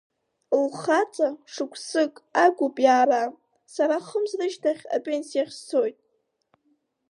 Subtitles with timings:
[0.63, 2.13] Лхаҵа шықәсык
[2.45, 3.23] агуп иаара,
[3.73, 5.97] сара хымз рышьҭахь апенсиахь сцоит…